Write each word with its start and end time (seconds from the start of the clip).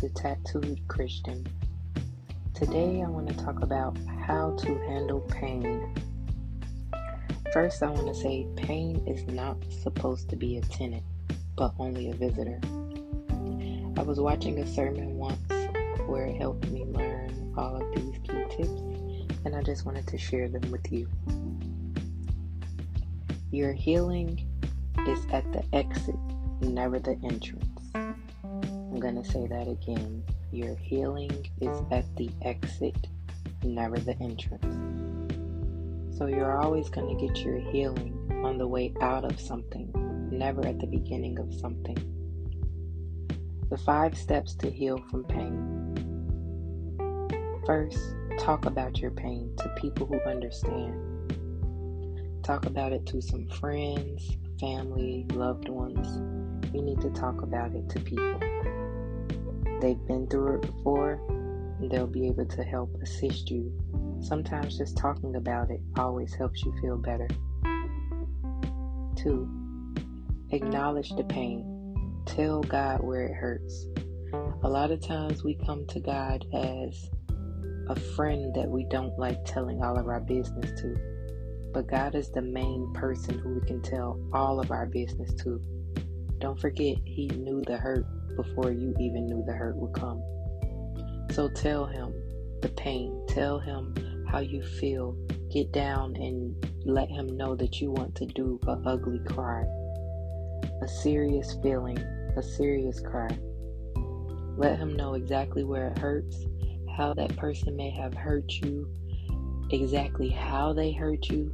the 0.00 0.10
Tattooed 0.10 0.78
Christian. 0.88 1.46
Today 2.52 3.02
I 3.02 3.08
want 3.08 3.28
to 3.28 3.34
talk 3.34 3.62
about 3.62 3.96
how 4.26 4.54
to 4.58 4.78
handle 4.86 5.20
pain. 5.20 5.94
First, 7.50 7.82
I 7.82 7.88
want 7.90 8.06
to 8.06 8.14
say 8.14 8.46
pain 8.56 9.02
is 9.06 9.26
not 9.32 9.56
supposed 9.70 10.28
to 10.28 10.36
be 10.36 10.58
a 10.58 10.60
tenant, 10.60 11.02
but 11.56 11.72
only 11.78 12.10
a 12.10 12.14
visitor. 12.14 12.60
I 13.96 14.02
was 14.02 14.20
watching 14.20 14.58
a 14.58 14.66
sermon 14.66 15.16
once 15.16 15.40
where 16.06 16.26
it 16.26 16.36
helped 16.36 16.68
me 16.68 16.84
learn 16.84 17.54
all 17.56 17.76
of 17.76 17.94
these 17.94 18.18
key 18.18 18.44
tips, 18.50 18.82
and 19.46 19.56
I 19.56 19.62
just 19.62 19.86
wanted 19.86 20.06
to 20.08 20.18
share 20.18 20.48
them 20.48 20.70
with 20.70 20.92
you. 20.92 21.08
Your 23.50 23.72
healing 23.72 24.46
is 25.06 25.26
at 25.32 25.50
the 25.52 25.64
exit, 25.72 26.16
never 26.60 26.98
the 26.98 27.18
entrance. 27.24 27.64
I'm 28.96 29.02
going 29.02 29.22
to 29.22 29.30
say 29.30 29.46
that 29.46 29.68
again. 29.68 30.24
Your 30.52 30.74
healing 30.74 31.46
is 31.60 31.82
at 31.90 32.06
the 32.16 32.30
exit, 32.40 32.96
never 33.62 33.98
the 33.98 34.18
entrance. 34.22 36.16
So 36.16 36.24
you're 36.24 36.58
always 36.58 36.88
going 36.88 37.14
to 37.14 37.26
get 37.26 37.44
your 37.44 37.58
healing 37.58 38.42
on 38.42 38.56
the 38.56 38.66
way 38.66 38.94
out 39.02 39.26
of 39.26 39.38
something, 39.38 39.92
never 40.32 40.66
at 40.66 40.78
the 40.78 40.86
beginning 40.86 41.38
of 41.38 41.52
something. 41.52 41.98
The 43.68 43.76
five 43.76 44.16
steps 44.16 44.54
to 44.54 44.70
heal 44.70 45.04
from 45.10 45.24
pain. 45.24 45.92
First, 47.66 47.98
talk 48.38 48.64
about 48.64 49.00
your 49.00 49.10
pain 49.10 49.52
to 49.58 49.68
people 49.76 50.06
who 50.06 50.18
understand. 50.22 50.94
Talk 52.42 52.64
about 52.64 52.94
it 52.94 53.04
to 53.08 53.20
some 53.20 53.46
friends, 53.48 54.38
family, 54.58 55.26
loved 55.34 55.68
ones. 55.68 56.16
You 56.74 56.80
need 56.80 57.02
to 57.02 57.10
talk 57.10 57.42
about 57.42 57.74
it 57.74 57.90
to 57.90 58.00
people 58.00 58.40
they've 59.80 60.06
been 60.06 60.26
through 60.26 60.56
it 60.56 60.62
before, 60.62 61.20
they'll 61.90 62.06
be 62.06 62.26
able 62.26 62.46
to 62.46 62.62
help 62.64 62.90
assist 63.02 63.50
you. 63.50 63.72
Sometimes 64.20 64.78
just 64.78 64.96
talking 64.96 65.36
about 65.36 65.70
it 65.70 65.80
always 65.98 66.34
helps 66.34 66.64
you 66.64 66.74
feel 66.80 66.96
better. 66.96 67.28
Two, 69.16 69.48
acknowledge 70.50 71.10
the 71.10 71.24
pain. 71.24 71.72
Tell 72.24 72.62
God 72.62 73.02
where 73.02 73.22
it 73.22 73.34
hurts. 73.34 73.86
A 74.62 74.68
lot 74.68 74.90
of 74.90 75.00
times 75.00 75.44
we 75.44 75.54
come 75.54 75.86
to 75.86 76.00
God 76.00 76.44
as 76.52 77.10
a 77.88 77.98
friend 78.16 78.54
that 78.54 78.68
we 78.68 78.84
don't 78.84 79.16
like 79.18 79.44
telling 79.44 79.82
all 79.82 79.98
of 79.98 80.08
our 80.08 80.20
business 80.20 80.72
to. 80.80 80.96
But 81.72 81.88
God 81.88 82.14
is 82.14 82.30
the 82.30 82.42
main 82.42 82.92
person 82.94 83.38
who 83.38 83.60
we 83.60 83.66
can 83.66 83.82
tell 83.82 84.18
all 84.32 84.60
of 84.60 84.70
our 84.70 84.86
business 84.86 85.32
to. 85.44 85.60
Don't 86.38 86.58
forget, 86.58 86.96
He 87.04 87.28
knew 87.28 87.62
the 87.66 87.76
hurt 87.76 88.06
before 88.36 88.70
you 88.70 88.94
even 89.00 89.26
knew 89.26 89.42
the 89.46 89.52
hurt 89.52 89.76
would 89.76 89.92
come. 89.94 90.22
So 91.32 91.48
tell 91.48 91.86
him 91.86 92.14
the 92.62 92.68
pain. 92.70 93.24
Tell 93.28 93.58
him 93.58 93.94
how 94.30 94.40
you 94.40 94.62
feel. 94.62 95.16
Get 95.52 95.72
down 95.72 96.16
and 96.16 96.54
let 96.84 97.08
him 97.08 97.36
know 97.36 97.54
that 97.56 97.80
you 97.80 97.90
want 97.90 98.14
to 98.16 98.26
do 98.26 98.60
a 98.66 98.78
ugly 98.84 99.20
cry. 99.26 99.64
A 100.82 100.88
serious 100.88 101.56
feeling, 101.62 101.98
a 101.98 102.42
serious 102.42 103.00
cry. 103.00 103.30
Let 104.56 104.78
him 104.78 104.96
know 104.96 105.14
exactly 105.14 105.64
where 105.64 105.88
it 105.88 105.98
hurts, 105.98 106.46
how 106.96 107.14
that 107.14 107.36
person 107.36 107.76
may 107.76 107.90
have 107.90 108.14
hurt 108.14 108.52
you, 108.62 108.88
exactly 109.70 110.30
how 110.30 110.72
they 110.72 110.92
hurt 110.92 111.28
you. 111.28 111.52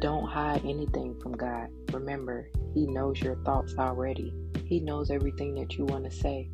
Don't 0.00 0.26
hide 0.26 0.64
anything 0.64 1.18
from 1.20 1.32
God. 1.32 1.68
Remember, 1.92 2.50
He 2.74 2.86
knows 2.86 3.20
your 3.20 3.36
thoughts 3.44 3.74
already. 3.78 4.32
He 4.64 4.80
knows 4.80 5.10
everything 5.10 5.54
that 5.54 5.76
you 5.76 5.84
want 5.86 6.04
to 6.04 6.10
say. 6.10 6.50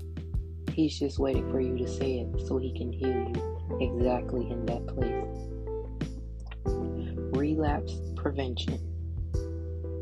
He's 0.73 0.98
just 0.98 1.19
waiting 1.19 1.51
for 1.51 1.61
you 1.61 1.77
to 1.79 1.89
say 1.89 2.20
it 2.20 2.47
so 2.47 2.58
he 2.58 2.77
can 2.77 2.92
heal 2.92 3.08
you 3.08 3.79
exactly 3.80 4.51
in 4.51 4.67
that 4.67 4.86
place. 4.86 5.24
Relapse 7.36 8.01
prevention. 8.17 8.80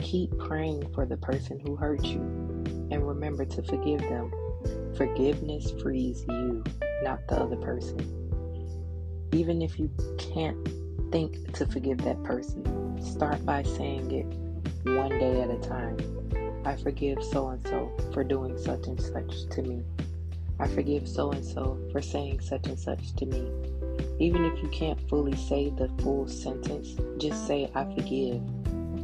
Keep 0.01 0.39
praying 0.39 0.93
for 0.95 1.07
the 1.07 1.17
person 1.17 1.59
who 1.61 1.77
hurt 1.77 2.05
you 2.05 2.21
and 2.91 3.07
remember 3.07 3.45
to 3.45 3.63
forgive 3.63 4.01
them. 4.01 4.31
Forgiveness 4.97 5.73
frees 5.83 6.25
you, 6.29 6.63
not 7.03 7.27
the 7.29 7.41
other 7.41 7.57
person. 7.57 7.99
Even 9.33 9.63
if 9.63 9.79
you 9.79 9.91
can't 10.19 10.69
think 11.11 11.55
to 11.55 11.67
forgive 11.67 11.99
that 11.99 12.23
person, 12.23 12.63
start 13.03 13.45
by 13.45 13.63
saying 13.63 14.11
it 14.11 14.42
one 14.85 15.19
day 15.19 15.41
at 15.41 15.51
a 15.51 15.59
time. 15.59 15.97
I 16.65 16.77
forgive 16.77 17.23
so 17.23 17.49
and 17.49 17.63
so 17.67 17.93
for 18.13 18.25
doing 18.25 18.57
such 18.57 18.87
and 18.87 19.01
such 19.01 19.49
to 19.51 19.63
me. 19.63 19.83
I 20.59 20.69
forgive 20.69 21.09
so 21.09 21.33
and 21.33 21.45
so 21.45 21.79
for 21.91 22.01
saying 22.01 22.41
such 22.41 22.67
and 22.67 22.79
such 22.79 23.15
to 23.17 23.27
me. 23.27 23.51
Even 24.19 24.45
if 24.45 24.63
you 24.63 24.69
can't 24.69 25.09
fully 25.09 25.37
say 25.37 25.71
the 25.71 25.89
full 26.03 26.29
sentence, 26.29 26.97
just 27.19 27.47
say, 27.47 27.71
I 27.75 27.85
forgive 27.85 28.41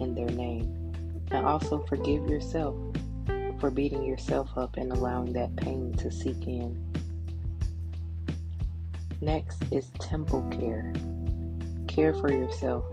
in 0.00 0.14
their 0.14 0.30
name. 0.30 0.94
And 1.30 1.44
also 1.46 1.78
forgive 1.88 2.28
yourself 2.28 2.76
for 3.58 3.70
beating 3.70 4.04
yourself 4.04 4.50
up 4.56 4.76
and 4.76 4.92
allowing 4.92 5.32
that 5.32 5.56
pain 5.56 5.92
to 5.94 6.10
seep 6.10 6.46
in. 6.46 6.84
Next 9.20 9.64
is 9.72 9.90
temple 9.98 10.48
care. 10.50 10.92
Care 11.88 12.14
for 12.14 12.30
yourself. 12.30 12.84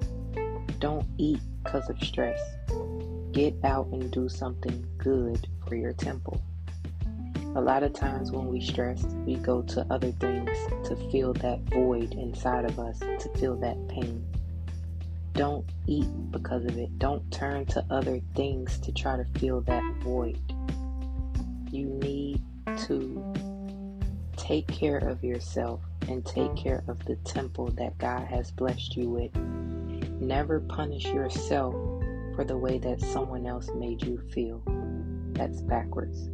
Don't 0.80 1.06
eat 1.18 1.40
because 1.66 1.90
of 1.90 2.00
stress. 2.02 2.40
Get 3.32 3.56
out 3.64 3.88
and 3.88 4.10
do 4.12 4.30
something 4.30 4.86
good 4.98 5.48
for 5.68 5.76
your 5.76 5.94
temple. 5.94 6.42
A 7.56 7.62
lot 7.62 7.84
of 7.84 7.94
times 7.94 8.32
when 8.32 8.48
we 8.48 8.62
stress, 8.62 9.04
we 9.26 9.36
go 9.36 9.62
to 9.64 9.86
other 9.90 10.12
things 10.12 10.52
to 10.88 10.96
fill 11.12 11.34
that 11.34 11.60
void 11.72 12.14
inside 12.14 12.66
of 12.66 12.80
us, 12.80 13.00
to 13.00 13.30
feel 13.38 13.56
that 13.58 13.78
pain. 13.88 14.26
Don't 15.34 15.66
eat 15.88 16.08
because 16.32 16.66
of 16.66 16.78
it. 16.78 16.98
Don't 17.00 17.30
turn 17.32 17.66
to 17.68 17.84
other 17.90 18.22
things 18.36 18.78
to 18.80 18.92
try 18.92 19.18
to 19.18 19.26
fill 19.40 19.62
that 19.62 19.84
void. 20.02 20.40
You 21.72 21.88
need 21.88 22.42
to 22.86 23.34
take 24.38 24.68
care 24.68 24.98
of 24.98 25.24
yourself 25.24 25.82
and 26.08 26.26
take 26.26 26.56
care 26.56 26.84
of 26.88 27.04
the 27.06 27.16
temple 27.18 27.68
that 27.72 27.98
God 27.98 28.28
has 28.28 28.52
blessed 28.52 28.96
you 28.96 29.10
with. 29.10 29.32
Never 30.20 30.62
punish 30.62 31.06
yourself 31.06 31.74
for 32.36 32.44
the 32.44 32.58
way 32.58 32.78
that 32.80 33.02
someone 33.02 33.46
else 33.46 33.70
made 33.76 34.04
you 34.04 34.22
feel. 34.32 34.64
That's 35.34 35.62
backwards. 35.62 36.30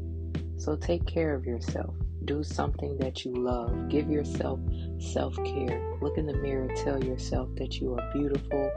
So 0.57 0.75
take 0.75 1.05
care 1.05 1.33
of 1.33 1.45
yourself. 1.45 1.95
Do 2.25 2.43
something 2.43 2.97
that 2.99 3.25
you 3.25 3.33
love. 3.33 3.89
Give 3.89 4.09
yourself 4.09 4.59
self 4.99 5.35
care. 5.37 5.97
Look 6.01 6.17
in 6.17 6.27
the 6.27 6.37
mirror, 6.37 6.67
tell 6.75 7.03
yourself 7.03 7.49
that 7.55 7.79
you 7.79 7.95
are 7.95 8.13
beautiful, 8.13 8.71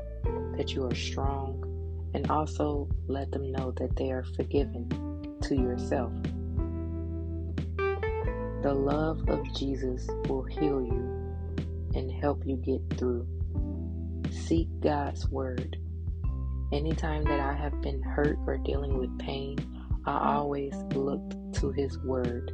that 0.56 0.72
you 0.74 0.86
are 0.86 0.94
strong, 0.94 1.62
and 2.14 2.30
also 2.30 2.88
let 3.06 3.30
them 3.30 3.52
know 3.52 3.72
that 3.72 3.96
they 3.96 4.10
are 4.10 4.24
forgiven 4.24 4.88
to 5.42 5.54
yourself. 5.54 6.12
The 8.62 8.72
love 8.72 9.28
of 9.28 9.44
Jesus 9.54 10.08
will 10.26 10.44
heal 10.44 10.80
you 10.80 11.34
and 11.94 12.10
help 12.10 12.46
you 12.46 12.56
get 12.56 12.80
through. 12.98 13.26
Seek 14.34 14.68
God's 14.80 15.28
word. 15.30 15.78
Anytime 16.72 17.22
that 17.24 17.40
I 17.40 17.54
have 17.54 17.80
been 17.80 18.02
hurt 18.02 18.36
or 18.46 18.58
dealing 18.58 18.98
with 18.98 19.16
pain, 19.18 19.56
I 20.04 20.34
always 20.34 20.74
looked 20.94 21.36
to 21.60 21.70
His 21.70 21.98
Word. 22.00 22.50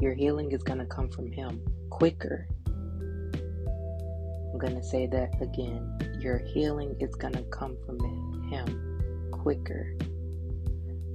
Your 0.00 0.12
healing 0.12 0.52
is 0.52 0.62
going 0.62 0.80
to 0.80 0.84
come 0.84 1.08
from 1.10 1.30
Him 1.30 1.62
quicker. 1.90 2.46
I'm 4.52 4.58
going 4.58 4.74
to 4.74 4.82
say 4.82 5.06
that 5.06 5.30
again. 5.40 6.18
Your 6.20 6.38
healing 6.38 6.96
is 7.00 7.14
going 7.14 7.34
to 7.34 7.44
come 7.44 7.78
from 7.86 7.98
Him 8.50 9.30
quicker. 9.30 9.96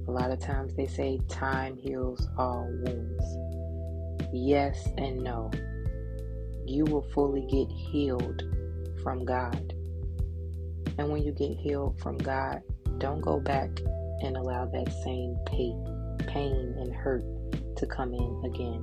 A 0.08 0.10
lot 0.10 0.30
of 0.30 0.40
times 0.40 0.74
they 0.74 0.86
say 0.86 1.20
time 1.28 1.76
heals 1.76 2.28
all 2.38 2.66
wounds. 2.82 3.24
Yes 4.32 4.88
and 4.96 5.22
no. 5.22 5.50
You 6.64 6.86
will 6.86 7.06
fully 7.12 7.42
get 7.42 7.68
healed 7.70 8.42
from 9.06 9.24
God. 9.24 9.72
And 10.98 11.12
when 11.12 11.22
you 11.22 11.30
get 11.30 11.56
healed 11.56 11.96
from 12.00 12.18
God, 12.18 12.60
don't 12.98 13.20
go 13.20 13.38
back 13.38 13.70
and 14.24 14.36
allow 14.36 14.66
that 14.66 14.92
same 15.04 15.38
pain, 15.46 16.16
pain 16.26 16.74
and 16.76 16.92
hurt 16.92 17.22
to 17.76 17.86
come 17.86 18.12
in 18.12 18.42
again. 18.44 18.82